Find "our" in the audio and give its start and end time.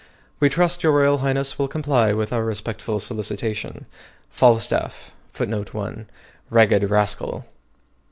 2.33-2.43